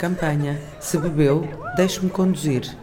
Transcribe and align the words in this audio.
Campanha 0.00 0.58
Se 0.80 0.96
Bebeu, 0.96 1.46
Deixe-me 1.76 2.08
Conduzir. 2.08 2.74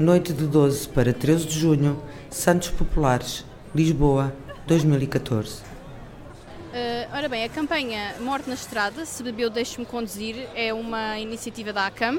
Noite 0.00 0.32
de 0.32 0.48
12 0.48 0.88
para 0.88 1.12
13 1.12 1.46
de 1.46 1.60
junho, 1.60 2.02
Santos 2.28 2.70
Populares, 2.70 3.44
Lisboa, 3.72 4.34
2014. 4.66 5.60
Uh, 5.60 5.64
ora 7.14 7.28
bem, 7.28 7.44
a 7.44 7.48
campanha 7.48 8.16
Morte 8.18 8.48
na 8.48 8.56
Estrada, 8.56 9.06
Se 9.06 9.22
Bebeu, 9.22 9.48
Deixe-me 9.48 9.86
Conduzir, 9.86 10.48
é 10.56 10.74
uma 10.74 11.16
iniciativa 11.20 11.72
da 11.72 11.86
ACAM, 11.86 12.18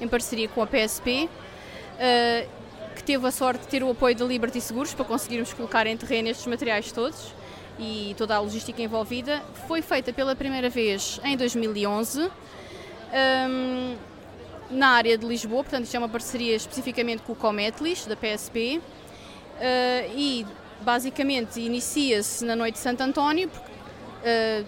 em 0.00 0.06
parceria 0.06 0.46
com 0.46 0.62
a 0.62 0.66
PSP, 0.68 1.28
uh, 1.28 2.48
que 2.94 3.02
teve 3.02 3.26
a 3.26 3.32
sorte 3.32 3.62
de 3.62 3.66
ter 3.66 3.82
o 3.82 3.90
apoio 3.90 4.14
da 4.14 4.24
Liberty 4.24 4.60
Seguros 4.60 4.94
para 4.94 5.04
conseguirmos 5.04 5.52
colocar 5.52 5.88
em 5.88 5.96
terreno 5.96 6.28
estes 6.28 6.46
materiais 6.46 6.92
todos 6.92 7.34
e 7.80 8.14
toda 8.16 8.36
a 8.36 8.38
logística 8.38 8.80
envolvida. 8.80 9.42
Foi 9.66 9.82
feita 9.82 10.12
pela 10.12 10.36
primeira 10.36 10.70
vez 10.70 11.20
em 11.24 11.36
2011 11.36 12.30
um, 13.12 13.96
na 14.70 14.88
área 14.90 15.16
de 15.16 15.26
Lisboa, 15.26 15.62
portanto 15.62 15.84
isto 15.84 15.94
é 15.94 15.98
uma 15.98 16.08
parceria 16.08 16.54
especificamente 16.54 17.22
com 17.22 17.32
o 17.32 17.36
Cometlis, 17.36 18.06
da 18.06 18.16
PSP, 18.16 18.80
uh, 18.80 20.12
e 20.16 20.46
basicamente 20.82 21.60
inicia-se 21.60 22.44
na 22.44 22.54
noite 22.54 22.74
de 22.74 22.80
Santo 22.80 23.02
António 23.02 23.48
uh, 23.48 24.66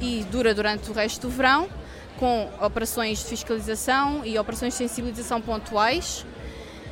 e 0.00 0.24
dura 0.30 0.54
durante 0.54 0.90
o 0.90 0.94
resto 0.94 1.28
do 1.28 1.30
verão, 1.30 1.68
com 2.18 2.50
operações 2.60 3.18
de 3.20 3.26
fiscalização 3.26 4.24
e 4.24 4.38
operações 4.38 4.72
de 4.72 4.78
sensibilização 4.78 5.40
pontuais. 5.40 6.24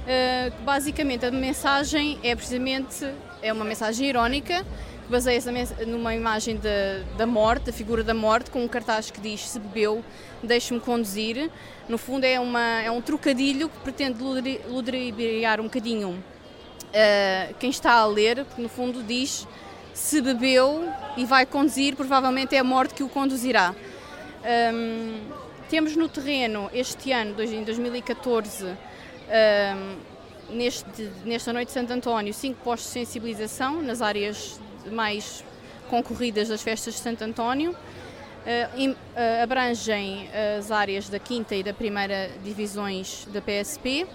Uh, 0.07 0.63
basicamente 0.63 1.27
a 1.27 1.31
mensagem 1.31 2.19
é 2.23 2.37
precisamente 2.37 3.05
é 3.43 3.53
uma 3.53 3.65
mensagem 3.65 4.09
irónica 4.09 4.65
baseia-se 5.09 5.51
numa 5.87 6.15
imagem 6.15 6.57
de, 6.57 7.05
da 7.17 7.27
morte, 7.27 7.67
da 7.67 7.73
figura 7.73 8.03
da 8.03 8.15
morte, 8.15 8.51
com 8.51 8.63
um 8.63 8.69
cartaz 8.69 9.11
que 9.11 9.21
diz 9.21 9.49
se 9.49 9.59
bebeu, 9.59 10.05
deixe-me 10.43 10.81
conduzir. 10.81 11.51
No 11.89 11.99
fundo 11.99 12.25
é, 12.25 12.39
uma, 12.41 12.83
é 12.83 12.91
um 12.91 13.01
trocadilho 13.01 13.69
que 13.69 13.79
pretende 13.79 14.23
ludibriar 14.23 15.61
um 15.61 15.65
bocadinho 15.65 16.11
uh, 16.11 17.55
quem 17.59 17.71
está 17.71 17.93
a 17.93 18.07
ler, 18.07 18.45
porque 18.45 18.63
no 18.63 18.69
fundo 18.69 19.03
diz 19.03 19.47
se 19.95 20.21
bebeu 20.21 20.93
e 21.17 21.25
vai 21.25 21.47
conduzir, 21.47 21.97
provavelmente 21.97 22.55
é 22.55 22.59
a 22.59 22.65
morte 22.65 22.93
que 22.93 23.03
o 23.03 23.09
conduzirá. 23.09 23.75
Um, 24.75 25.21
temos 25.71 25.97
no 25.97 26.07
terreno 26.09 26.71
este 26.73 27.13
ano, 27.13 27.35
em 27.43 27.65
2014, 27.65 28.67
um, 28.67 28.77
neste, 30.55 31.11
nesta 31.25 31.53
noite 31.53 31.69
de 31.69 31.73
Santo 31.73 31.93
António, 31.93 32.35
cinco 32.35 32.61
postos 32.63 32.89
de 32.89 32.93
sensibilização 32.93 33.83
nas 33.83 34.03
áreas 34.03 34.61
mais 34.91 35.45
concorridas 35.89 36.49
das 36.49 36.63
festas 36.63 36.95
de 36.95 37.01
Santo 37.01 37.23
António. 37.23 37.73
Uh, 37.73 38.97
abrangem 39.43 40.29
as 40.57 40.71
áreas 40.71 41.09
da 41.09 41.19
quinta 41.19 41.55
e 41.57 41.65
da 41.65 41.75
primeira 41.75 42.31
divisões 42.45 43.27
da 43.33 43.41
PSP 43.41 44.07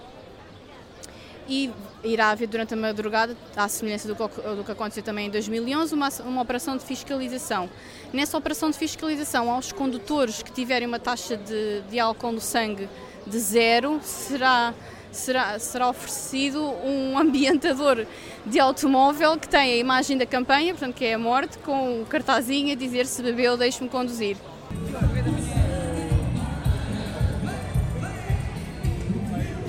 e 1.48 1.70
irá 2.04 2.30
haver 2.30 2.48
durante 2.48 2.74
a 2.74 2.76
madrugada, 2.76 3.36
à 3.56 3.68
semelhança 3.68 4.08
do 4.08 4.14
que, 4.14 4.40
do 4.40 4.64
que 4.64 4.72
aconteceu 4.72 5.02
também 5.02 5.26
em 5.26 5.30
2011, 5.30 5.94
uma, 5.94 6.08
uma 6.24 6.42
operação 6.42 6.76
de 6.76 6.84
fiscalização. 6.84 7.68
Nessa 8.12 8.36
operação 8.36 8.70
de 8.70 8.78
fiscalização, 8.78 9.50
aos 9.50 9.72
condutores 9.72 10.42
que 10.42 10.52
tiverem 10.52 10.86
uma 10.86 10.98
taxa 10.98 11.36
de, 11.36 11.82
de 11.82 11.98
álcool 11.98 12.32
no 12.32 12.40
sangue 12.40 12.88
de 13.26 13.38
zero, 13.38 14.00
será 14.02 14.74
será, 15.12 15.58
será 15.58 15.88
oferecido 15.88 16.62
um 16.84 17.16
ambientador 17.20 18.06
de 18.44 18.58
automóvel 18.58 19.38
que 19.38 19.48
tem 19.48 19.72
a 19.72 19.76
imagem 19.76 20.18
da 20.18 20.26
campanha, 20.26 20.72
portanto 20.74 20.94
que 20.94 21.04
é 21.04 21.14
a 21.14 21.18
morte, 21.18 21.58
com 21.58 22.02
o 22.02 22.06
cartazinho 22.06 22.72
a 22.72 22.74
dizer 22.74 23.06
se 23.06 23.22
bebeu 23.22 23.56
deixe-me 23.56 23.88
conduzir. 23.88 24.36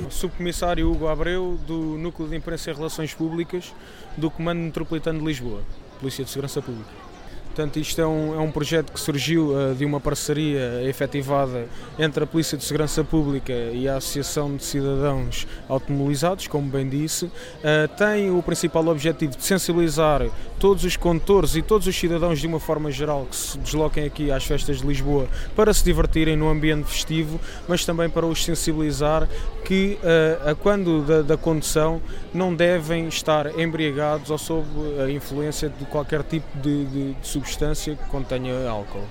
Subcomissário 0.10 0.90
Hugo 0.90 1.08
Abreu, 1.08 1.60
do 1.68 1.98
Núcleo 1.98 2.30
de 2.30 2.38
Imprensa 2.38 2.72
e 2.72 2.74
Relações 2.74 3.14
Públicas 3.14 3.74
do 4.16 4.32
Comando 4.32 4.60
Metropolitano 4.60 5.20
de 5.20 5.26
Lisboa, 5.26 5.62
Polícia 6.00 6.24
de 6.24 6.30
Segurança 6.30 6.62
Pública. 6.62 7.13
Portanto, 7.54 7.78
isto 7.78 8.02
é 8.02 8.08
um, 8.08 8.34
é 8.34 8.40
um 8.40 8.50
projeto 8.50 8.92
que 8.92 9.00
surgiu 9.00 9.52
uh, 9.52 9.76
de 9.76 9.86
uma 9.86 10.00
parceria 10.00 10.82
efetivada 10.90 11.68
entre 12.00 12.24
a 12.24 12.28
Polícia 12.28 12.58
de 12.58 12.64
Segurança 12.64 13.04
Pública 13.04 13.54
e 13.54 13.88
a 13.88 13.98
Associação 13.98 14.56
de 14.56 14.64
Cidadãos 14.64 15.46
Automobilizados, 15.70 16.48
como 16.48 16.68
bem 16.68 16.90
disse. 16.90 17.26
Uh, 17.26 17.88
tem 17.96 18.32
o 18.32 18.42
principal 18.42 18.88
objetivo 18.88 19.38
de 19.38 19.44
sensibilizar 19.44 20.28
todos 20.58 20.84
os 20.84 20.98
condutores 20.98 21.56
e 21.56 21.62
todos 21.62 21.86
os 21.86 21.96
cidadãos 21.96 22.40
de 22.40 22.48
uma 22.48 22.60
forma 22.60 22.90
geral 22.90 23.28
que 23.30 23.36
se 23.36 23.56
desloquem 23.60 24.06
aqui 24.06 24.32
às 24.32 24.44
festas 24.44 24.80
de 24.80 24.88
Lisboa 24.88 25.28
para 25.56 25.72
se 25.76 25.84
divertirem 25.84 26.36
no 26.36 26.50
ambiente 26.50 26.88
festivo, 26.88 27.40
mas 27.68 27.86
também 27.86 28.10
para 28.10 28.26
os 28.26 28.44
sensibilizar 28.44 29.30
que, 29.64 30.00
uh, 30.02 30.50
a 30.50 30.56
quando 30.56 31.04
da, 31.04 31.22
da 31.22 31.38
condução, 31.38 32.02
não 32.34 32.56
devem 32.56 33.08
estar 33.08 33.60
embriagados 33.60 34.32
ou 34.32 34.40
sob 34.40 34.66
a 35.06 35.12
influência 35.12 35.70
de 35.70 35.86
qualquer 35.86 36.24
tipo 36.24 36.48
de, 36.58 36.86
de, 36.86 37.14
de 37.14 37.28
substância 37.44 37.96
que 37.96 38.06
contenha 38.06 38.70
álcool. 38.70 39.06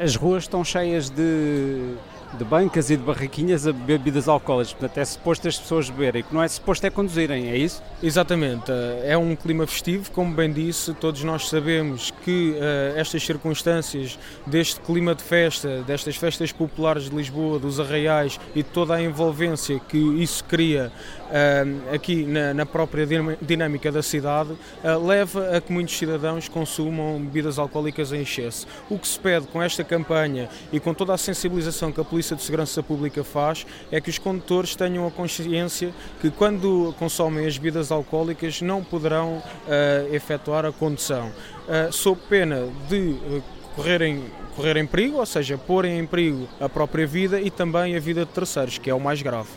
As 0.00 0.16
ruas 0.16 0.44
estão 0.44 0.64
cheias 0.64 1.08
de 1.08 1.94
de 2.36 2.44
bancas 2.44 2.90
e 2.90 2.96
de 2.96 3.02
barraquinhas 3.02 3.66
a 3.66 3.72
bebidas 3.72 4.28
alcoólicas. 4.28 4.72
Portanto, 4.72 4.98
é 4.98 5.04
suposto 5.04 5.48
as 5.48 5.58
pessoas 5.58 5.90
beberem. 5.90 6.22
Que 6.22 6.34
não 6.34 6.42
é 6.42 6.48
suposto 6.48 6.86
é 6.86 6.90
conduzirem, 6.90 7.48
é 7.50 7.56
isso? 7.56 7.82
Exatamente. 8.02 8.70
É 9.04 9.16
um 9.16 9.34
clima 9.34 9.66
festivo, 9.66 10.10
como 10.10 10.34
bem 10.34 10.52
disse. 10.52 10.92
Todos 10.94 11.24
nós 11.24 11.48
sabemos 11.48 12.12
que 12.22 12.50
uh, 12.52 12.98
estas 12.98 13.22
circunstâncias 13.22 14.18
deste 14.46 14.80
clima 14.80 15.14
de 15.14 15.22
festa, 15.22 15.82
destas 15.86 16.16
festas 16.16 16.52
populares 16.52 17.08
de 17.08 17.16
Lisboa, 17.16 17.58
dos 17.58 17.80
arraiais 17.80 18.38
e 18.54 18.62
toda 18.62 18.94
a 18.94 19.02
envolvência 19.02 19.80
que 19.88 19.98
isso 20.22 20.44
cria 20.44 20.92
uh, 21.28 21.94
aqui 21.94 22.24
na, 22.24 22.54
na, 22.54 22.66
própria 22.66 23.06
dinâmica 23.40 23.90
da 23.90 24.02
cidade, 24.02 24.52
uh, 24.52 25.06
leva 25.06 25.56
a 25.56 25.60
que 25.60 25.72
muitos 25.72 25.96
cidadãos 25.96 26.48
consumam 26.48 27.18
bebidas 27.20 27.58
alcoólicas 27.58 28.12
em 28.12 28.20
excesso. 28.20 28.66
O 28.90 28.98
que 28.98 29.08
se 29.08 29.18
pede 29.18 29.46
com 29.46 29.62
esta 29.62 29.82
campanha 29.82 30.48
e 30.72 30.78
com 30.78 30.92
toda 30.92 31.14
a 31.14 31.18
sensibilização 31.18 31.90
que 31.90 32.00
a 32.00 32.04
Polícia 32.04 32.17
de 32.36 32.42
Segurança 32.42 32.82
Pública 32.82 33.22
faz 33.24 33.66
é 33.90 34.00
que 34.00 34.10
os 34.10 34.18
condutores 34.18 34.74
tenham 34.74 35.06
a 35.06 35.10
consciência 35.10 35.92
que 36.20 36.30
quando 36.30 36.94
consomem 36.98 37.46
as 37.46 37.56
bebidas 37.56 37.92
alcoólicas 37.92 38.60
não 38.60 38.82
poderão 38.82 39.38
uh, 39.38 40.14
efetuar 40.14 40.64
a 40.64 40.72
condução, 40.72 41.28
uh, 41.28 41.92
sob 41.92 42.20
pena 42.28 42.68
de 42.88 42.96
uh, 42.96 43.42
correrem, 43.76 44.24
correrem 44.56 44.86
perigo, 44.86 45.18
ou 45.18 45.26
seja, 45.26 45.56
porem 45.56 45.98
em 45.98 46.06
perigo 46.06 46.48
a 46.60 46.68
própria 46.68 47.06
vida 47.06 47.40
e 47.40 47.50
também 47.50 47.96
a 47.96 48.00
vida 48.00 48.24
de 48.24 48.32
terceiros, 48.32 48.78
que 48.78 48.90
é 48.90 48.94
o 48.94 49.00
mais 49.00 49.22
grave. 49.22 49.48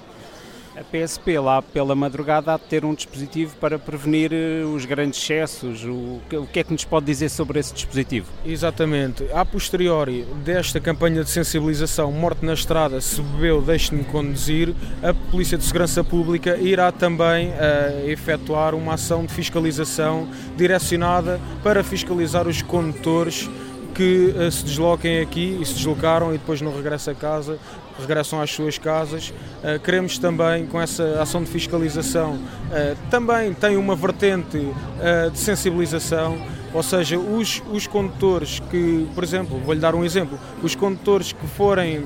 A 0.81 0.83
PSP 0.83 1.37
lá 1.37 1.61
pela 1.61 1.93
madrugada 1.93 2.55
há 2.55 2.57
de 2.57 2.63
ter 2.63 2.83
um 2.83 2.95
dispositivo 2.95 3.55
para 3.57 3.77
prevenir 3.77 4.33
eh, 4.33 4.63
os 4.63 4.83
grandes 4.83 5.21
excessos. 5.21 5.83
O 5.85 6.19
que 6.51 6.59
é 6.59 6.63
que 6.63 6.71
nos 6.73 6.83
pode 6.83 7.05
dizer 7.05 7.29
sobre 7.29 7.59
esse 7.59 7.71
dispositivo? 7.71 8.27
Exatamente. 8.43 9.27
A 9.31 9.45
posteriori 9.45 10.25
desta 10.43 10.79
campanha 10.79 11.23
de 11.23 11.29
sensibilização 11.29 12.11
Morte 12.11 12.43
na 12.43 12.53
Estrada, 12.53 12.99
se 12.99 13.21
bebeu, 13.21 13.61
deixe-me 13.61 14.03
conduzir, 14.05 14.73
a 15.03 15.13
Polícia 15.13 15.55
de 15.55 15.63
Segurança 15.63 16.03
Pública 16.03 16.57
irá 16.57 16.91
também 16.91 17.49
uh, 17.49 18.09
efetuar 18.09 18.73
uma 18.73 18.95
ação 18.95 19.23
de 19.23 19.31
fiscalização 19.31 20.27
direcionada 20.57 21.39
para 21.61 21.83
fiscalizar 21.83 22.47
os 22.47 22.63
condutores 22.63 23.47
que 23.93 24.33
uh, 24.35 24.51
se 24.51 24.65
desloquem 24.65 25.19
aqui 25.19 25.59
e 25.61 25.65
se 25.65 25.75
deslocaram 25.75 26.33
e 26.33 26.39
depois 26.39 26.59
não 26.59 26.75
regressam 26.75 27.13
a 27.13 27.15
casa 27.15 27.59
regressam 28.01 28.41
às 28.41 28.51
suas 28.51 28.77
casas. 28.77 29.29
Uh, 29.29 29.79
queremos 29.79 30.17
também, 30.17 30.65
com 30.65 30.81
essa 30.81 31.21
ação 31.21 31.43
de 31.43 31.49
fiscalização, 31.49 32.33
uh, 32.33 32.97
também 33.09 33.53
tem 33.53 33.77
uma 33.77 33.95
vertente 33.95 34.57
uh, 34.57 35.31
de 35.31 35.37
sensibilização, 35.37 36.37
ou 36.73 36.81
seja, 36.81 37.17
os, 37.19 37.61
os 37.71 37.85
condutores 37.87 38.59
que, 38.69 39.07
por 39.13 39.23
exemplo, 39.23 39.59
vou-lhe 39.59 39.79
dar 39.79 39.93
um 39.93 40.05
exemplo, 40.05 40.39
os 40.63 40.73
condutores 40.73 41.33
que 41.33 41.45
forem, 41.45 42.01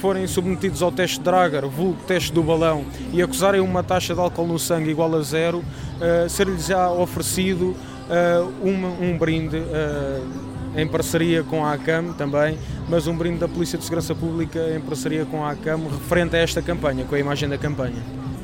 forem 0.00 0.28
submetidos 0.28 0.80
ao 0.80 0.92
teste 0.92 1.18
Drager, 1.18 1.66
vulgo 1.66 1.98
teste 2.06 2.32
do 2.32 2.40
balão, 2.40 2.84
e 3.12 3.20
acusarem 3.20 3.60
uma 3.60 3.82
taxa 3.82 4.14
de 4.14 4.20
álcool 4.20 4.46
no 4.46 4.60
sangue 4.60 4.90
igual 4.90 5.12
a 5.16 5.22
zero, 5.22 5.64
ser-lhes 6.28 6.66
já 6.66 6.88
oferecido 6.88 7.74
um, 8.62 9.10
um 9.10 9.18
brinde 9.18 9.60
em 10.76 10.86
parceria 10.86 11.42
com 11.42 11.64
a 11.64 11.72
ACAM 11.72 12.12
também, 12.12 12.58
mas 12.88 13.06
um 13.06 13.16
brinde 13.16 13.38
da 13.38 13.48
Polícia 13.48 13.78
de 13.78 13.84
Segurança 13.84 14.14
Pública 14.14 14.60
em 14.74 14.80
parceria 14.80 15.24
com 15.24 15.44
a 15.44 15.52
ACAM 15.52 15.88
referente 15.88 16.36
a 16.36 16.38
esta 16.38 16.60
campanha, 16.60 17.04
com 17.04 17.14
a 17.14 17.18
imagem 17.18 17.48
da 17.48 17.56
campanha. 17.56 18.02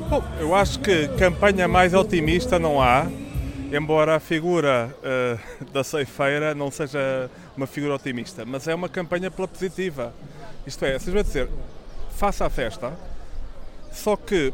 Bom, 0.09 0.23
eu 0.39 0.53
acho 0.55 0.79
que 0.79 1.07
campanha 1.09 1.67
mais 1.67 1.93
otimista 1.93 2.57
não 2.57 2.81
há, 2.81 3.07
embora 3.71 4.15
a 4.15 4.19
figura 4.19 4.93
uh, 4.99 5.65
da 5.71 5.83
ceifeira 5.83 6.53
não 6.55 6.71
seja 6.71 7.29
uma 7.55 7.67
figura 7.67 7.95
otimista, 7.95 8.43
mas 8.45 8.67
é 8.67 8.73
uma 8.73 8.89
campanha 8.89 9.29
pela 9.29 9.47
positiva. 9.47 10.13
Isto 10.65 10.85
é, 10.85 10.97
vocês 10.97 11.13
vão 11.13 11.23
dizer, 11.23 11.49
faça 12.15 12.45
a 12.45 12.49
festa, 12.49 12.93
só 13.91 14.15
que 14.15 14.53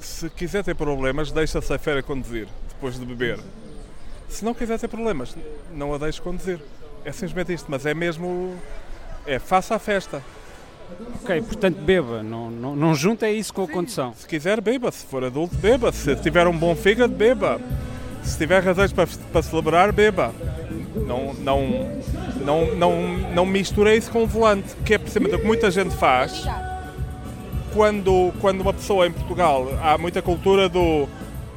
se 0.00 0.30
quiser 0.30 0.62
ter 0.62 0.74
problemas, 0.74 1.32
deixe 1.32 1.58
a 1.58 1.62
ceifeira 1.62 2.02
conduzir 2.02 2.46
depois 2.68 2.98
de 2.98 3.04
beber. 3.04 3.38
Se 4.28 4.44
não 4.44 4.54
quiser 4.54 4.78
ter 4.78 4.88
problemas, 4.88 5.36
não 5.72 5.94
a 5.94 5.98
deixe 5.98 6.20
conduzir. 6.20 6.60
É 7.06 7.12
simplesmente 7.12 7.52
isto, 7.52 7.66
mas 7.70 7.86
é 7.86 7.94
mesmo. 7.94 8.56
É 9.24 9.38
faça 9.38 9.76
a 9.76 9.78
festa. 9.78 10.20
Ok, 11.22 11.40
portanto 11.42 11.76
beba, 11.76 12.20
não, 12.20 12.50
não, 12.50 12.74
não 12.74 12.94
junta 12.96 13.30
isso 13.30 13.54
com 13.54 13.62
a 13.62 13.68
condução. 13.68 14.12
Se 14.14 14.26
quiser, 14.26 14.60
beba. 14.60 14.90
Se 14.90 15.06
for 15.06 15.22
adulto, 15.22 15.54
beba. 15.56 15.92
Se 15.92 16.16
tiver 16.16 16.48
um 16.48 16.58
bom 16.58 16.74
fígado, 16.74 17.14
beba. 17.14 17.60
Se 18.24 18.36
tiver 18.36 18.60
razões 18.60 18.92
para, 18.92 19.06
para 19.32 19.40
celebrar, 19.40 19.92
beba. 19.92 20.34
Não, 21.06 21.32
não, 21.34 22.02
não, 22.44 22.74
não, 22.74 23.02
não 23.32 23.46
misture 23.46 23.96
isso 23.96 24.10
com 24.10 24.24
o 24.24 24.26
volante, 24.26 24.74
que 24.84 24.94
é 24.94 24.98
precisamente 24.98 25.36
o 25.36 25.38
que 25.38 25.46
muita 25.46 25.70
gente 25.70 25.94
faz. 25.94 26.44
Quando, 27.72 28.32
quando 28.40 28.62
uma 28.62 28.74
pessoa 28.74 29.06
em 29.06 29.12
Portugal 29.12 29.68
há 29.80 29.96
muita 29.96 30.20
cultura 30.20 30.68
do 30.68 31.06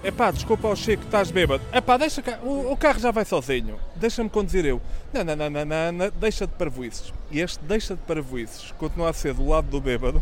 Epá, 0.01 0.31
desculpa 0.31 0.67
ao 0.67 0.75
Chico, 0.75 1.03
estás 1.03 1.29
bêbado. 1.29 1.61
Epá, 1.73 1.97
deixa 1.97 2.21
cá, 2.21 2.39
o, 2.41 2.71
o 2.71 2.77
carro 2.77 2.99
já 2.99 3.11
vai 3.11 3.25
sozinho. 3.25 3.77
Deixa-me 3.95 4.29
conduzir 4.29 4.65
eu. 4.65 4.81
Não, 5.11 5.23
não, 5.23 5.35
não, 5.35 5.49
não, 5.49 5.65
não, 5.65 5.91
não, 5.91 6.11
deixa 6.11 6.47
de 6.47 6.53
parvoices. 6.53 7.13
E 7.29 7.41
este 7.41 7.61
deixa 7.65 7.95
de 7.95 8.01
parvoices 8.01 8.71
continua 8.77 9.09
a 9.09 9.13
ser 9.13 9.33
do 9.33 9.47
lado 9.47 9.67
do 9.67 9.81
bêbado 9.81 10.21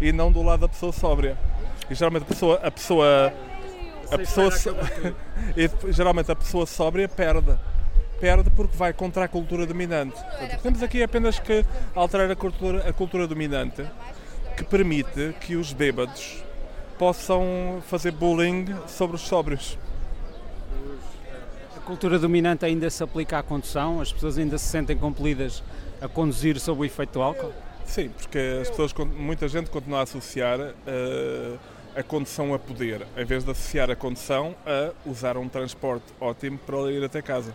e 0.00 0.12
não 0.12 0.32
do 0.32 0.42
lado 0.42 0.60
da 0.60 0.68
pessoa 0.68 0.92
sóbria. 0.92 1.38
E 1.88 1.94
geralmente 1.94 2.24
a 2.24 2.26
pessoa, 2.26 2.60
a 2.60 2.70
pessoa, 2.70 3.32
a 4.10 4.18
pessoa, 4.18 4.50
e 5.56 5.92
geralmente 5.92 6.32
a 6.32 6.36
pessoa 6.36 6.66
sóbria 6.66 7.08
perde. 7.08 7.56
Perde 8.18 8.50
porque 8.50 8.76
vai 8.76 8.92
contra 8.92 9.24
a 9.24 9.28
cultura 9.28 9.66
dominante. 9.66 10.14
Portanto, 10.14 10.62
temos 10.62 10.82
aqui 10.82 11.02
apenas 11.02 11.38
que 11.38 11.64
alterar 11.94 12.30
a 12.30 12.34
cultura, 12.34 12.88
a 12.88 12.92
cultura 12.92 13.26
dominante 13.28 13.84
que 14.56 14.64
permite 14.64 15.34
que 15.40 15.54
os 15.54 15.74
bêbados 15.74 16.42
possam 16.98 17.82
fazer 17.86 18.10
bullying 18.12 18.66
sobre 18.86 19.16
os 19.16 19.22
sóbrios. 19.22 19.78
A 21.76 21.80
cultura 21.80 22.18
dominante 22.18 22.64
ainda 22.64 22.90
se 22.90 23.02
aplica 23.02 23.38
à 23.38 23.42
condução? 23.42 24.00
As 24.00 24.12
pessoas 24.12 24.38
ainda 24.38 24.58
se 24.58 24.66
sentem 24.66 24.96
compelidas 24.96 25.62
a 26.00 26.08
conduzir 26.08 26.58
sob 26.58 26.80
o 26.80 26.84
efeito 26.84 27.14
do 27.14 27.22
álcool? 27.22 27.52
Sim, 27.84 28.08
porque 28.08 28.38
as 28.60 28.68
pessoas, 28.68 28.92
muita 29.16 29.46
gente 29.46 29.70
continua 29.70 30.00
a 30.00 30.02
associar 30.02 30.58
uh, 30.60 31.58
a 31.94 32.02
condução 32.02 32.52
a 32.52 32.58
poder, 32.58 33.06
em 33.16 33.24
vez 33.24 33.44
de 33.44 33.50
associar 33.50 33.90
a 33.90 33.96
condução 33.96 34.54
a 34.66 34.92
usar 35.08 35.36
um 35.36 35.48
transporte 35.48 36.04
ótimo 36.20 36.58
para 36.58 36.90
ir 36.90 37.02
até 37.04 37.22
casa. 37.22 37.54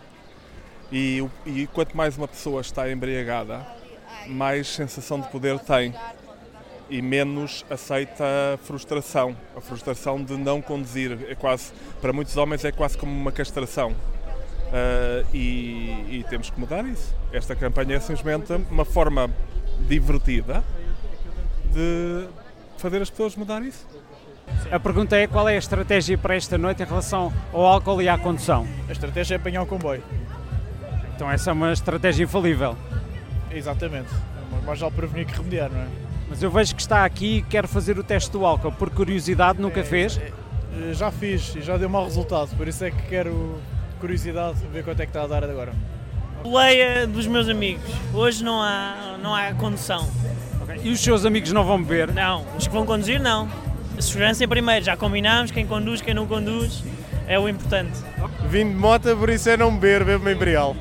E, 0.90 1.24
e 1.46 1.66
quanto 1.68 1.96
mais 1.96 2.16
uma 2.16 2.26
pessoa 2.26 2.60
está 2.60 2.90
embriagada, 2.90 3.64
mais 4.26 4.68
sensação 4.68 5.20
de 5.20 5.28
poder 5.28 5.58
tem 5.60 5.94
e 6.88 7.00
menos 7.00 7.64
aceita 7.70 8.24
a 8.54 8.56
frustração, 8.58 9.36
a 9.56 9.60
frustração 9.60 10.22
de 10.22 10.36
não 10.36 10.60
conduzir. 10.60 11.18
É 11.28 11.34
quase, 11.34 11.72
para 12.00 12.12
muitos 12.12 12.36
homens 12.36 12.64
é 12.64 12.72
quase 12.72 12.96
como 12.96 13.12
uma 13.12 13.32
castração. 13.32 13.92
Uh, 13.92 15.26
e, 15.34 16.18
e, 16.18 16.26
temos 16.30 16.48
que 16.48 16.58
mudar 16.58 16.84
isso. 16.86 17.14
Esta 17.30 17.54
campanha 17.54 17.96
é 17.96 18.00
simplesmente 18.00 18.52
uma 18.70 18.86
forma 18.86 19.30
divertida 19.86 20.64
de 21.70 22.26
fazer 22.78 23.02
as 23.02 23.10
pessoas 23.10 23.36
mudar 23.36 23.62
isso. 23.62 23.86
A 24.70 24.80
pergunta 24.80 25.16
é 25.16 25.26
qual 25.26 25.48
é 25.48 25.56
a 25.56 25.58
estratégia 25.58 26.16
para 26.16 26.36
esta 26.36 26.56
noite 26.56 26.82
em 26.82 26.86
relação 26.86 27.32
ao 27.52 27.66
álcool 27.66 28.00
e 28.00 28.08
à 28.08 28.16
condução? 28.16 28.66
A 28.88 28.92
estratégia 28.92 29.34
é 29.34 29.36
apanhar 29.36 29.62
o 29.62 29.66
comboio. 29.66 30.02
Então 31.14 31.30
essa 31.30 31.50
é 31.50 31.52
uma 31.52 31.72
estratégia 31.72 32.24
infalível. 32.24 32.76
Exatamente. 33.50 34.08
Mais 34.64 34.80
vale 34.80 34.94
prevenir 34.94 35.26
que 35.26 35.36
remediar, 35.36 35.70
não 35.70 35.80
é? 35.80 36.11
Mas 36.28 36.42
eu 36.42 36.50
vejo 36.50 36.74
que 36.74 36.80
está 36.80 37.04
aqui 37.04 37.38
e 37.38 37.42
quer 37.42 37.66
fazer 37.66 37.98
o 37.98 38.02
teste 38.02 38.30
do 38.30 38.44
álcool. 38.44 38.72
Por 38.72 38.90
curiosidade, 38.90 39.60
nunca 39.60 39.80
é, 39.80 39.84
fez? 39.84 40.18
É, 40.18 40.94
já 40.94 41.10
fiz 41.10 41.54
e 41.54 41.60
já 41.60 41.76
deu 41.76 41.88
mau 41.88 42.04
resultado. 42.04 42.56
Por 42.56 42.66
isso 42.66 42.84
é 42.84 42.90
que 42.90 43.02
quero 43.02 43.60
curiosidade 44.00 44.58
ver 44.72 44.82
quanto 44.82 45.00
é 45.00 45.06
que 45.06 45.10
está 45.10 45.22
a 45.22 45.26
dar 45.26 45.44
agora. 45.44 45.72
Leia 46.44 47.06
dos 47.06 47.26
meus 47.26 47.48
amigos. 47.48 47.84
Hoje 48.12 48.42
não 48.42 48.60
há, 48.60 49.16
não 49.22 49.34
há 49.34 49.52
condução. 49.54 50.08
Okay. 50.62 50.80
E 50.82 50.90
os 50.90 51.00
seus 51.00 51.24
amigos 51.24 51.52
não 51.52 51.64
vão 51.64 51.82
beber? 51.82 52.12
Não. 52.12 52.44
Os 52.56 52.66
que 52.66 52.72
vão 52.72 52.84
conduzir, 52.84 53.20
não. 53.20 53.48
A 53.96 54.02
segurança 54.02 54.42
em 54.42 54.48
primeiro. 54.48 54.84
Já 54.84 54.96
combinámos. 54.96 55.50
Quem 55.50 55.66
conduz, 55.66 56.00
quem 56.00 56.14
não 56.14 56.26
conduz. 56.26 56.82
É 57.28 57.38
o 57.38 57.48
importante. 57.48 57.98
Vim 58.48 58.68
de 58.68 58.74
moto, 58.74 59.16
por 59.16 59.30
isso 59.30 59.48
é 59.48 59.56
não 59.56 59.74
beber, 59.76 60.04
bebo 60.04 60.24
uma 60.24 60.32
Imperial. 60.32 60.76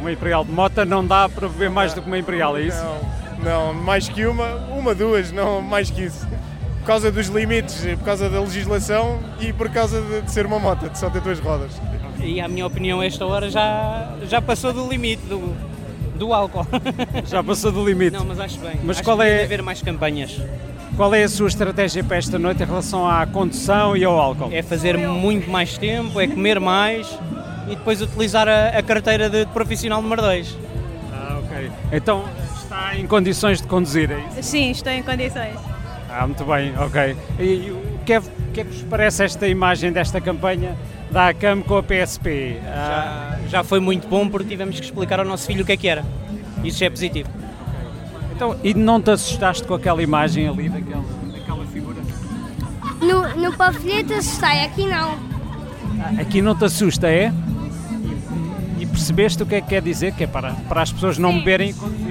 Uma 0.00 0.12
Imperial 0.12 0.44
de 0.44 0.50
moto 0.50 0.84
não 0.84 1.06
dá 1.06 1.28
para 1.28 1.48
beber 1.48 1.70
mais 1.70 1.94
do 1.94 2.00
que 2.00 2.06
uma 2.06 2.18
Imperial, 2.18 2.56
é 2.56 2.62
isso? 2.62 2.82
Não. 2.82 3.23
Não, 3.44 3.74
mais 3.74 4.08
que 4.08 4.26
uma, 4.26 4.54
uma, 4.70 4.94
duas, 4.94 5.30
não 5.30 5.60
mais 5.60 5.90
que 5.90 6.04
isso. 6.04 6.26
Por 6.80 6.86
causa 6.86 7.12
dos 7.12 7.28
limites, 7.28 7.84
por 7.98 8.04
causa 8.04 8.28
da 8.28 8.40
legislação 8.40 9.20
e 9.40 9.52
por 9.52 9.68
causa 9.70 10.00
de, 10.00 10.22
de 10.22 10.30
ser 10.30 10.46
uma 10.46 10.58
moto, 10.58 10.88
de 10.88 10.98
só 10.98 11.10
ter 11.10 11.20
duas 11.20 11.38
rodas. 11.38 11.72
E 12.20 12.40
a 12.40 12.48
minha 12.48 12.66
opinião, 12.66 13.02
esta 13.02 13.26
hora 13.26 13.50
já, 13.50 14.14
já 14.26 14.40
passou 14.40 14.72
do 14.72 14.88
limite 14.88 15.22
do, 15.26 15.54
do 16.16 16.32
álcool. 16.32 16.66
Já 17.26 17.42
passou 17.42 17.72
do 17.72 17.84
limite. 17.84 18.12
Não, 18.16 18.24
mas 18.24 18.38
acho 18.40 18.58
bem. 18.60 18.78
Mas 18.82 18.96
acho 18.96 19.04
qual 19.04 19.20
é 19.20 19.44
haver 19.44 19.62
mais 19.62 19.82
campanhas. 19.82 20.40
Qual 20.96 21.12
é 21.12 21.24
a 21.24 21.28
sua 21.28 21.48
estratégia 21.48 22.04
para 22.04 22.16
esta 22.16 22.38
noite 22.38 22.62
em 22.62 22.66
relação 22.66 23.08
à 23.08 23.26
condução 23.26 23.96
e 23.96 24.04
ao 24.04 24.18
álcool? 24.18 24.48
É 24.52 24.62
fazer 24.62 24.96
muito 24.96 25.50
mais 25.50 25.76
tempo, 25.76 26.20
é 26.20 26.26
comer 26.28 26.60
mais 26.60 27.18
e 27.66 27.74
depois 27.74 28.00
utilizar 28.00 28.48
a, 28.48 28.68
a 28.68 28.82
carteira 28.82 29.28
de 29.28 29.44
profissional 29.46 30.00
número 30.00 30.22
2. 30.22 30.56
Ah, 31.12 31.40
ok. 31.42 31.70
Então, 31.92 32.24
Está 32.74 32.96
em 32.96 33.06
condições 33.06 33.62
de 33.62 33.68
conduzir, 33.68 34.10
é 34.10 34.18
isso? 34.18 34.42
Sim, 34.50 34.72
estou 34.72 34.92
em 34.92 35.00
condições. 35.00 35.56
Ah, 36.10 36.26
muito 36.26 36.44
bem, 36.44 36.74
ok. 36.76 37.16
E 37.38 37.70
o 37.70 38.00
que 38.04 38.14
é, 38.14 38.20
que, 38.52 38.60
é 38.62 38.64
que 38.64 38.70
vos 38.70 38.82
parece 38.82 39.22
esta 39.22 39.46
imagem 39.46 39.92
desta 39.92 40.20
campanha 40.20 40.76
da 41.08 41.28
ACAM 41.28 41.62
com 41.62 41.76
a 41.76 41.82
PSP? 41.84 42.58
Ah... 42.66 43.38
Já, 43.42 43.48
já 43.48 43.64
foi 43.64 43.78
muito 43.78 44.08
bom 44.08 44.28
porque 44.28 44.48
tivemos 44.48 44.80
que 44.80 44.86
explicar 44.86 45.20
ao 45.20 45.24
nosso 45.24 45.46
filho 45.46 45.62
o 45.62 45.64
que 45.64 45.70
é 45.70 45.76
que 45.76 45.86
era. 45.86 46.04
Isso 46.64 46.80
já 46.80 46.86
é 46.86 46.90
positivo. 46.90 47.30
Então, 48.34 48.56
e 48.64 48.74
não 48.74 49.00
te 49.00 49.12
assustaste 49.12 49.62
com 49.62 49.74
aquela 49.74 50.02
imagem 50.02 50.48
ali, 50.48 50.68
daquela, 50.68 51.04
daquela 51.32 51.66
figura? 51.66 52.02
No, 53.00 53.36
no 53.40 53.56
panfleto 53.56 54.14
assustei, 54.14 54.64
aqui 54.64 54.84
não. 54.84 55.16
Ah, 56.00 56.20
aqui 56.20 56.42
não 56.42 56.56
te 56.56 56.64
assusta, 56.64 57.08
é? 57.08 57.32
E 58.80 58.86
percebeste 58.86 59.44
o 59.44 59.46
que 59.46 59.54
é 59.54 59.60
que 59.60 59.68
quer 59.68 59.82
dizer? 59.82 60.12
Que 60.12 60.24
é 60.24 60.26
para, 60.26 60.54
para 60.68 60.82
as 60.82 60.92
pessoas 60.92 61.18
não 61.18 61.38
beberem 61.38 61.70
e 61.70 61.74
conduzirem? 61.74 62.03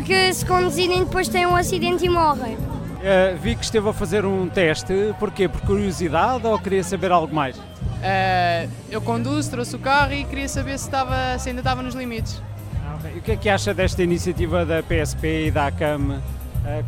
Porque 0.00 0.32
se 0.32 0.46
conduzirem 0.46 1.04
depois 1.04 1.28
têm 1.28 1.44
um 1.44 1.54
acidente 1.54 2.06
e 2.06 2.08
morrem. 2.08 2.54
Uh, 2.54 3.36
vi 3.38 3.54
que 3.54 3.62
esteve 3.62 3.86
a 3.86 3.92
fazer 3.92 4.24
um 4.24 4.48
teste, 4.48 4.94
porquê? 5.18 5.46
Por 5.46 5.60
curiosidade 5.60 6.46
ou 6.46 6.58
queria 6.58 6.82
saber 6.82 7.12
algo 7.12 7.34
mais? 7.34 7.58
Uh, 7.58 8.70
eu 8.90 9.02
conduzo, 9.02 9.50
trouxe 9.50 9.76
o 9.76 9.78
carro 9.78 10.14
e 10.14 10.24
queria 10.24 10.48
saber 10.48 10.78
se, 10.78 10.86
estava, 10.86 11.38
se 11.38 11.50
ainda 11.50 11.60
estava 11.60 11.82
nos 11.82 11.94
limites. 11.94 12.42
Ah, 12.82 12.96
okay. 12.98 13.12
E 13.14 13.18
o 13.18 13.20
que 13.20 13.32
é 13.32 13.36
que 13.36 13.48
acha 13.50 13.74
desta 13.74 14.02
iniciativa 14.02 14.64
da 14.64 14.82
PSP 14.82 15.48
e 15.48 15.50
da 15.50 15.66
ACAM 15.66 16.12
uh, 16.14 16.20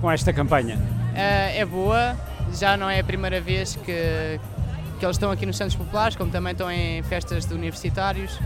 com 0.01 0.11
esta 0.11 0.33
campanha? 0.33 0.81
é 1.15 1.67
boa, 1.67 2.17
já 2.55 2.79
não 2.79 2.89
é 2.89 3.01
a 3.01 3.05
primeira 3.05 3.43
vez 3.43 3.77
que, 3.77 4.41
que 4.99 5.05
eles 5.05 5.17
estão 5.17 5.31
aqui 5.31 5.45
nos 5.45 5.59
Santos 5.59 5.77
Populares, 5.77 6.17
como 6.17 6.31
também 6.31 6.53
estão 6.53 6.71
em 6.71 7.03
festas 7.03 7.45
de 7.45 7.53
universitários 7.53 8.41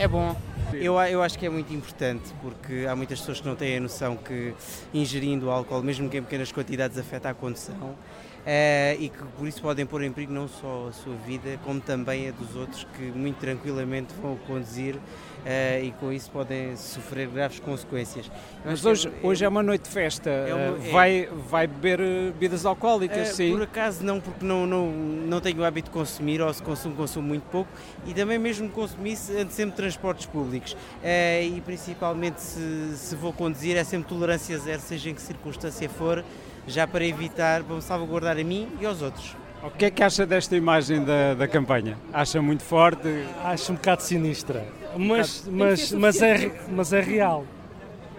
é 0.00 0.08
bom. 0.08 0.34
Eu, 0.74 0.98
eu 1.00 1.22
acho 1.22 1.38
que 1.38 1.46
é 1.46 1.50
muito 1.50 1.72
importante 1.74 2.32
porque 2.42 2.86
há 2.88 2.94
muitas 2.94 3.20
pessoas 3.20 3.40
que 3.40 3.46
não 3.46 3.56
têm 3.56 3.76
a 3.76 3.80
noção 3.80 4.16
que 4.16 4.54
ingerindo 4.92 5.50
álcool, 5.50 5.82
mesmo 5.82 6.08
que 6.08 6.16
em 6.16 6.22
pequenas 6.22 6.52
quantidades, 6.52 6.96
afeta 6.98 7.30
a 7.30 7.34
condição. 7.34 7.96
Uh, 8.40 8.96
e 8.98 9.10
que 9.10 9.22
por 9.36 9.46
isso 9.46 9.60
podem 9.60 9.84
pôr 9.84 10.02
em 10.02 10.10
perigo 10.10 10.32
não 10.32 10.48
só 10.48 10.86
a 10.88 10.92
sua 10.92 11.14
vida, 11.26 11.60
como 11.62 11.78
também 11.78 12.30
a 12.30 12.32
dos 12.32 12.56
outros 12.56 12.86
que 12.96 13.02
muito 13.02 13.36
tranquilamente 13.36 14.14
vão 14.14 14.34
conduzir 14.46 14.94
uh, 14.96 15.84
e 15.84 15.92
com 16.00 16.10
isso 16.10 16.30
podem 16.30 16.74
sofrer 16.74 17.28
graves 17.28 17.60
consequências. 17.60 18.30
Mas 18.64 18.82
hoje 18.82 19.08
é, 19.08 19.26
hoje 19.26 19.44
é 19.44 19.48
uma 19.48 19.62
noite 19.62 19.82
de 19.82 19.90
festa, 19.90 20.30
é 20.30 20.54
uma, 20.54 20.72
uh, 20.72 20.90
vai, 20.90 21.28
vai 21.50 21.66
beber 21.66 21.98
bebidas 22.32 22.64
alcoólicas, 22.64 23.28
sim? 23.28 23.52
Por 23.52 23.62
acaso 23.62 24.02
não, 24.02 24.18
porque 24.18 24.44
não, 24.44 24.66
não, 24.66 24.90
não 24.90 25.38
tenho 25.38 25.60
o 25.60 25.64
hábito 25.64 25.90
de 25.90 25.94
consumir, 25.94 26.40
ou 26.40 26.52
se 26.54 26.62
consumo, 26.62 26.96
consumo 26.96 27.28
muito 27.28 27.44
pouco, 27.50 27.70
e 28.06 28.14
também 28.14 28.38
mesmo 28.38 28.70
consumir 28.70 29.18
ando 29.38 29.52
sempre 29.52 29.76
transportes 29.76 30.24
públicos. 30.24 30.74
e 31.04 31.60
principalmente 31.60 32.40
se, 32.40 32.96
se 32.96 33.14
vou 33.16 33.34
conduzir 33.34 33.76
é 33.76 33.84
sempre 33.84 34.08
tolerância 34.08 34.58
zero, 34.58 34.80
seja 34.80 35.10
em 35.10 35.14
que 35.14 35.20
circunstância 35.20 35.90
for, 35.90 36.24
já 36.66 36.86
para 36.86 37.04
evitar, 37.04 37.62
para 37.62 37.76
me 37.76 37.82
salvaguardar 37.82 38.38
a 38.38 38.44
mim 38.44 38.68
e 38.80 38.86
aos 38.86 39.02
outros. 39.02 39.36
O 39.62 39.70
que 39.70 39.84
é 39.84 39.90
que 39.90 40.02
acha 40.02 40.24
desta 40.24 40.56
imagem 40.56 41.04
da, 41.04 41.34
da 41.34 41.46
campanha? 41.46 41.96
Acha 42.12 42.40
muito 42.40 42.62
forte? 42.62 43.08
Acho 43.44 43.72
um 43.72 43.74
bocado 43.74 44.02
sinistra, 44.02 44.64
mas, 44.96 45.46
um 45.46 45.52
bocado... 45.52 45.70
mas, 45.70 45.92
mas, 45.92 46.22
é, 46.22 46.52
mas 46.70 46.92
é 46.92 47.00
real. 47.00 47.44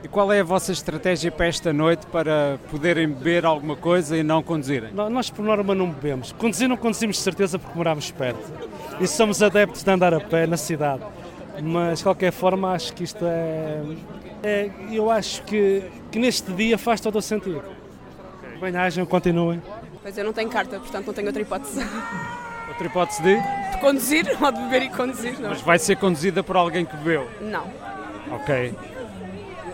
E 0.03 0.07
qual 0.07 0.33
é 0.33 0.39
a 0.39 0.43
vossa 0.43 0.71
estratégia 0.71 1.31
para 1.31 1.45
esta 1.45 1.71
noite 1.71 2.07
para 2.07 2.59
poderem 2.71 3.07
beber 3.07 3.45
alguma 3.45 3.75
coisa 3.75 4.17
e 4.17 4.23
não 4.23 4.41
conduzirem? 4.41 4.91
Nós, 4.93 5.29
por 5.29 5.45
norma, 5.45 5.75
não 5.75 5.91
bebemos. 5.91 6.31
Conduzir 6.31 6.67
não 6.67 6.77
conduzimos 6.77 7.17
de 7.17 7.21
certeza 7.21 7.59
porque 7.59 7.77
moramos 7.77 8.09
perto. 8.09 8.51
E 8.99 9.07
somos 9.07 9.43
adeptos 9.43 9.83
de 9.83 9.91
andar 9.91 10.13
a 10.13 10.19
pé 10.19 10.47
na 10.47 10.57
cidade. 10.57 11.03
Mas, 11.61 11.99
de 11.99 12.03
qualquer 12.03 12.31
forma, 12.31 12.71
acho 12.71 12.93
que 12.93 13.03
isto 13.03 13.23
é. 13.25 13.83
é 14.41 14.69
eu 14.91 15.11
acho 15.11 15.43
que, 15.43 15.83
que 16.11 16.17
neste 16.17 16.51
dia 16.51 16.79
faz 16.79 16.99
todo 16.99 17.17
o 17.17 17.21
sentido. 17.21 17.63
Bem-ajam, 18.61 19.07
continuem. 19.07 19.59
Pois 20.03 20.15
eu 20.15 20.23
não 20.23 20.31
tenho 20.31 20.49
carta, 20.49 20.79
portanto 20.79 21.07
não 21.07 21.13
tenho 21.13 21.27
outra 21.27 21.41
hipótese. 21.41 21.79
Outra 22.67 22.85
hipótese 22.85 23.23
de? 23.23 23.35
De 23.71 23.77
conduzir, 23.79 24.25
ou 24.39 24.51
de 24.51 24.61
beber 24.61 24.83
e 24.83 24.89
conduzir, 24.89 25.39
não. 25.39 25.49
Mas 25.49 25.61
vai 25.61 25.79
ser 25.79 25.97
conduzida 25.97 26.43
por 26.43 26.55
alguém 26.55 26.85
que 26.85 26.95
bebeu? 26.97 27.27
Não. 27.41 27.65
Ok. 28.31 28.75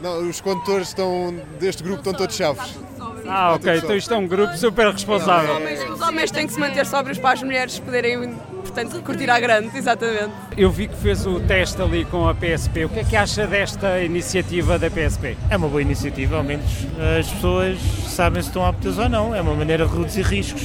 Não, 0.01 0.29
os 0.29 0.39
condutores 0.39 0.87
estão, 0.89 1.35
deste 1.59 1.83
grupo 1.83 1.99
estão 1.99 2.13
todos 2.13 2.35
chaves. 2.35 2.79
Ah, 3.27 3.55
ok, 3.55 3.77
então 3.77 3.95
isto 3.95 4.13
é 4.13 4.17
um 4.17 4.25
grupo 4.27 4.55
super 4.55 4.89
responsável. 4.89 5.51
Os 5.51 5.57
homens, 5.57 5.89
os 5.89 6.01
homens 6.01 6.31
têm 6.31 6.47
que 6.47 6.53
se 6.53 6.59
manter 6.59 6.85
sóbrios 6.85 7.17
para 7.19 7.33
as 7.33 7.43
mulheres 7.43 7.77
poderem, 7.77 8.39
portanto, 8.77 9.03
curtir 9.03 9.29
à 9.29 9.39
grande, 9.39 9.75
exatamente. 9.75 10.31
Eu 10.55 10.69
vi 10.69 10.87
que 10.87 10.95
fez 10.95 11.25
o 11.25 11.39
teste 11.39 11.81
ali 11.81 12.05
com 12.05 12.27
a 12.27 12.35
PSP. 12.35 12.85
O 12.85 12.89
que 12.89 12.99
é 12.99 13.03
que 13.03 13.15
acha 13.15 13.47
desta 13.47 13.99
iniciativa 14.01 14.77
da 14.77 14.89
PSP? 14.89 15.35
É 15.49 15.57
uma 15.57 15.67
boa 15.67 15.81
iniciativa, 15.81 16.37
ao 16.37 16.43
menos 16.43 16.85
as 17.19 17.27
pessoas 17.27 17.79
sabem 18.07 18.41
se 18.41 18.49
estão 18.49 18.63
aptas 18.63 18.99
ou 18.99 19.09
não. 19.09 19.33
É 19.33 19.41
uma 19.41 19.55
maneira 19.55 19.87
de 19.87 19.97
reduzir 19.97 20.21
riscos. 20.21 20.63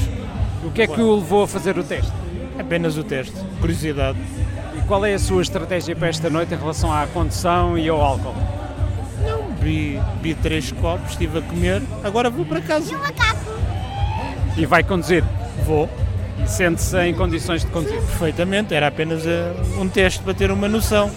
O 0.63 0.71
que 0.71 0.83
é 0.83 0.87
que 0.87 1.01
o 1.01 1.17
levou 1.17 1.45
a 1.45 1.49
fazer 1.49 1.79
o 1.79 1.83
teste? 1.83 2.13
Apenas 2.59 2.99
o 2.99 3.05
teste, 3.05 3.35
curiosidade. 3.61 4.19
E 4.77 4.83
qual 4.83 5.05
é 5.07 5.15
a 5.15 5.19
sua 5.19 5.41
estratégia 5.41 5.97
para 5.97 6.09
esta 6.09 6.29
noite 6.29 6.53
em 6.53 6.59
relação 6.59 6.93
à 6.93 7.07
condução 7.07 7.79
e 7.79 7.89
ao 7.89 8.01
álcool? 8.01 8.35
Não, 9.27 9.51
bebi, 9.53 9.99
bebi 10.17 10.35
três 10.35 10.71
copos, 10.73 11.13
estive 11.13 11.39
a 11.39 11.43
comer, 11.43 11.83
agora 12.05 12.29
vou 12.29 12.45
para 12.45 12.61
casa. 12.61 12.95
E 14.57 14.67
vai 14.67 14.85
conduzir? 14.85 15.25
Vou. 15.65 15.89
E 16.39 16.49
sente-se 16.49 16.99
em 17.03 17.15
condições 17.15 17.65
de 17.65 17.71
conduzir? 17.71 17.99
Perfeitamente, 17.99 18.75
era 18.75 18.89
apenas 18.89 19.27
eh, 19.27 19.53
um 19.79 19.89
teste 19.89 20.23
para 20.23 20.35
ter 20.35 20.51
uma 20.51 20.69
noção. 20.69 21.11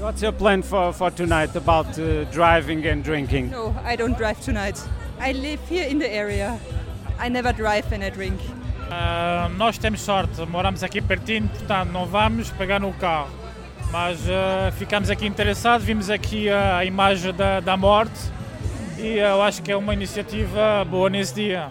What's 0.00 0.22
your 0.22 0.32
plan 0.32 0.62
for, 0.62 0.92
for 0.92 1.10
tonight 1.10 1.56
about 1.56 2.00
uh, 2.00 2.24
driving 2.30 2.86
and 2.88 3.02
drinking? 3.02 3.50
No, 3.50 3.74
I 3.84 3.96
don't 3.96 4.16
drive 4.16 4.40
tonight. 4.40 4.80
I 5.20 5.32
live 5.32 5.60
here 5.68 5.90
in 5.90 5.98
the 5.98 6.08
area. 6.08 6.58
I 7.18 7.28
never 7.28 7.52
drive 7.52 7.90
when 7.90 8.02
I 8.02 8.10
drink. 8.10 8.38
Ah, 8.90 9.50
nós 9.56 9.76
temos 9.76 10.00
sorte, 10.00 10.40
moramos 10.46 10.82
aqui 10.82 11.02
pertinho, 11.02 11.48
portanto 11.48 11.90
não 11.90 12.06
vamos 12.06 12.50
pegar 12.50 12.80
no 12.80 12.92
carro. 12.92 13.28
Mas 13.90 14.18
ah, 14.30 14.70
ficamos 14.72 15.10
aqui 15.10 15.26
interessados, 15.26 15.84
vimos 15.84 16.08
aqui 16.08 16.48
a 16.48 16.84
imagem 16.84 17.34
da, 17.34 17.60
da 17.60 17.76
morte 17.76 18.18
e 18.96 19.18
eu 19.18 19.42
acho 19.42 19.62
que 19.62 19.70
é 19.70 19.76
uma 19.76 19.92
iniciativa 19.92 20.84
boa 20.88 21.10
nesse 21.10 21.34
dia. 21.34 21.70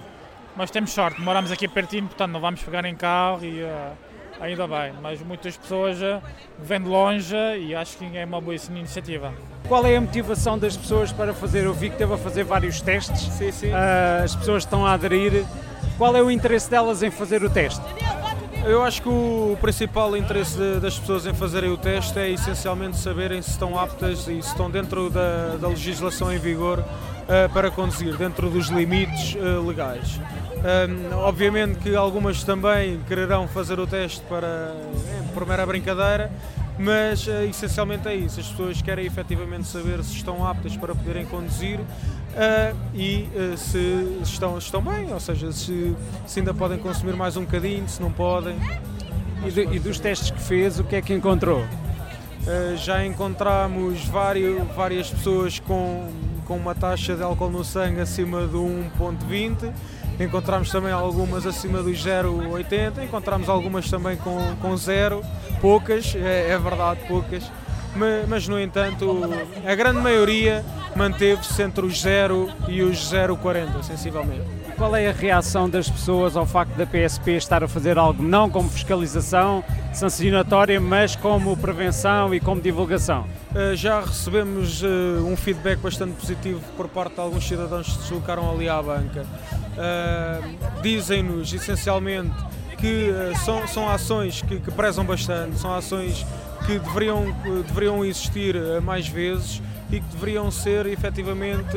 Mas 0.57 0.71
temos 0.71 0.91
sorte, 0.91 1.21
moramos 1.21 1.51
aqui 1.51 1.67
pertinho, 1.67 2.07
portanto 2.07 2.31
não 2.31 2.39
vamos 2.39 2.63
pegar 2.63 2.83
em 2.83 2.95
carro 2.95 3.45
e 3.45 3.63
ah, 3.63 3.93
ainda 4.41 4.67
bem. 4.67 4.91
Mas 5.03 5.21
muitas 5.21 5.55
pessoas 5.55 6.01
ah, 6.01 6.19
vêm 6.57 6.81
de 6.81 6.89
longe 6.89 7.35
e 7.59 7.75
acho 7.75 7.95
que 7.95 8.17
é 8.17 8.25
uma 8.25 8.41
boa 8.41 8.55
iniciativa. 8.55 9.31
Qual 9.67 9.85
é 9.85 9.95
a 9.95 10.01
motivação 10.01 10.57
das 10.57 10.75
pessoas 10.75 11.11
para 11.11 11.31
fazer? 11.31 11.65
Eu 11.65 11.75
vi 11.75 11.91
que 11.91 11.97
teve 11.97 12.11
a 12.11 12.17
fazer 12.17 12.43
vários 12.43 12.81
testes. 12.81 13.21
Sim, 13.33 13.51
sim. 13.51 13.71
Ah, 13.71 14.23
as 14.23 14.35
pessoas 14.35 14.63
estão 14.63 14.83
a 14.83 14.93
aderir. 14.93 15.45
Qual 15.95 16.15
é 16.15 16.23
o 16.23 16.31
interesse 16.31 16.71
delas 16.71 17.03
em 17.03 17.11
fazer 17.11 17.43
o 17.43 17.49
teste? 17.51 17.85
Eu 18.65 18.83
acho 18.83 19.03
que 19.03 19.09
o 19.09 19.55
principal 19.61 20.17
interesse 20.17 20.57
das 20.81 20.97
pessoas 20.97 21.27
em 21.27 21.33
fazerem 21.33 21.69
o 21.69 21.77
teste 21.77 22.17
é 22.17 22.31
essencialmente 22.31 22.97
saberem 22.97 23.41
se 23.43 23.51
estão 23.51 23.79
aptas 23.79 24.21
e 24.27 24.41
se 24.41 24.49
estão 24.49 24.71
dentro 24.71 25.09
da, 25.09 25.55
da 25.55 25.67
legislação 25.67 26.33
em 26.33 26.39
vigor 26.39 26.79
eh, 26.79 27.16
para 27.53 27.69
conduzir, 27.69 28.15
dentro 28.15 28.49
dos 28.49 28.67
limites 28.69 29.35
eh, 29.35 29.39
legais. 29.67 30.19
Obviamente 31.13 31.79
que 31.79 31.95
algumas 31.95 32.43
também 32.43 32.99
quererão 33.07 33.47
fazer 33.47 33.79
o 33.79 33.85
teste 33.87 34.21
para, 34.29 34.47
eh, 34.47 35.23
por 35.33 35.45
mera 35.45 35.65
brincadeira, 35.65 36.31
mas 36.79 37.27
eh, 37.27 37.45
essencialmente 37.45 38.07
é 38.07 38.15
isso. 38.15 38.39
As 38.39 38.47
pessoas 38.47 38.81
querem 38.81 39.05
efetivamente 39.05 39.67
saber 39.67 40.03
se 40.03 40.15
estão 40.15 40.45
aptas 40.47 40.75
para 40.77 40.95
poderem 40.95 41.25
conduzir 41.25 41.79
eh, 42.35 42.73
e 42.93 43.27
eh, 43.35 43.55
se 43.57 44.19
estão, 44.23 44.57
estão 44.57 44.81
bem, 44.81 45.11
ou 45.13 45.19
seja, 45.19 45.51
se, 45.51 45.95
se 46.25 46.39
ainda 46.39 46.53
podem 46.53 46.77
consumir 46.77 47.15
mais 47.15 47.35
um 47.37 47.41
bocadinho, 47.41 47.87
se 47.89 48.01
não 48.01 48.11
podem. 48.11 48.55
E, 49.45 49.51
do- 49.51 49.73
e 49.73 49.79
dos 49.79 49.99
testes 49.99 50.31
que 50.31 50.41
fez, 50.41 50.79
o 50.79 50.83
que 50.83 50.95
é 50.95 51.01
que 51.01 51.13
encontrou? 51.13 51.59
Uh, 51.61 52.77
já 52.77 53.05
encontramos 53.05 54.05
vários, 54.05 54.65
várias 54.75 55.09
pessoas 55.09 55.59
com, 55.59 56.09
com 56.47 56.55
uma 56.55 56.73
taxa 56.73 57.15
de 57.15 57.21
álcool 57.21 57.49
no 57.49 57.63
sangue 57.63 57.99
acima 57.99 58.47
do 58.47 58.63
1.20, 58.63 59.73
encontramos 60.19 60.71
também 60.71 60.91
algumas 60.91 61.45
acima 61.45 61.83
do 61.83 61.91
0.80, 61.91 63.03
encontramos 63.03 63.49
algumas 63.49 63.89
também 63.89 64.15
com, 64.15 64.55
com 64.61 64.77
zero, 64.77 65.21
poucas, 65.59 66.15
é, 66.15 66.51
é 66.51 66.57
verdade, 66.57 67.01
poucas, 67.07 67.51
mas, 67.95 68.27
mas 68.27 68.47
no 68.47 68.59
entanto 68.59 69.19
a 69.65 69.75
grande 69.75 69.99
maioria 69.99 70.63
manteve-se 70.95 71.61
entre 71.61 71.85
os 71.85 72.01
0 72.01 72.49
e 72.67 72.81
os 72.81 72.97
0.40, 72.97 73.83
sensivelmente. 73.83 74.56
Qual 74.77 74.95
é 74.95 75.09
a 75.09 75.11
reação 75.11 75.67
das 75.67 75.89
pessoas 75.89 76.37
ao 76.37 76.45
facto 76.45 76.75
da 76.75 76.85
PSP 76.85 77.31
estar 77.31 77.63
a 77.63 77.67
fazer 77.67 77.97
algo 77.97 78.21
não 78.21 78.47
como 78.47 78.69
fiscalização 78.69 79.63
sancionatória, 79.91 80.79
mas 80.79 81.15
como 81.15 81.57
prevenção 81.57 82.31
e 82.31 82.39
como 82.39 82.61
divulgação? 82.61 83.25
Uh, 83.55 83.75
já 83.75 84.01
recebemos 84.01 84.83
uh, 84.83 85.25
um 85.25 85.35
feedback 85.35 85.79
bastante 85.79 86.13
positivo 86.13 86.61
por 86.77 86.87
parte 86.87 87.15
de 87.15 87.21
alguns 87.21 87.47
cidadãos 87.47 87.87
que 87.87 87.93
se 87.93 87.99
deslocaram 88.01 88.51
ali 88.51 88.69
à 88.69 88.79
banca. 88.79 89.23
Uh, 89.23 90.81
Dizem-nos 90.83 91.51
essencialmente 91.51 92.35
que 92.77 93.09
são, 93.43 93.67
são 93.67 93.89
ações 93.89 94.43
que, 94.43 94.59
que 94.59 94.69
prezam 94.69 95.03
bastante, 95.03 95.57
são 95.57 95.73
ações 95.73 96.23
que 96.67 96.77
deveriam, 96.77 97.35
deveriam 97.65 98.05
existir 98.05 98.55
mais 98.83 99.07
vezes 99.07 99.59
e 99.91 99.99
que 99.99 100.05
deveriam 100.11 100.51
ser 100.51 100.85
efetivamente 100.85 101.75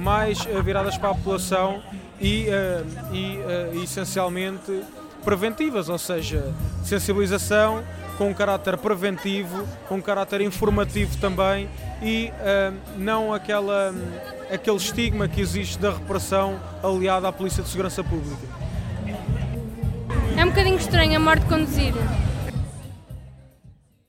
mais 0.00 0.40
uh, 0.46 0.62
viradas 0.62 0.96
para 0.96 1.10
a 1.10 1.14
população 1.14 1.82
e, 2.18 2.48
uh, 2.48 3.14
e 3.14 3.36
uh, 3.36 3.82
essencialmente 3.84 4.82
preventivas, 5.22 5.88
ou 5.88 5.98
seja, 5.98 6.52
sensibilização 6.82 7.84
com 8.16 8.30
um 8.30 8.34
caráter 8.34 8.76
preventivo, 8.78 9.66
com 9.86 9.96
um 9.96 10.00
caráter 10.00 10.40
informativo 10.40 11.16
também 11.18 11.68
e 12.02 12.30
ah, 12.40 12.72
não 12.96 13.32
aquela, 13.32 13.94
aquele 14.52 14.76
estigma 14.76 15.28
que 15.28 15.40
existe 15.40 15.78
da 15.78 15.92
repressão 15.92 16.60
aliada 16.82 17.28
à 17.28 17.32
Polícia 17.32 17.62
de 17.62 17.68
Segurança 17.68 18.04
Pública. 18.04 18.46
É 20.36 20.44
um 20.44 20.48
bocadinho 20.48 20.76
estranho 20.76 21.16
a 21.16 21.20
morte 21.20 21.46
conduzir. 21.46 21.94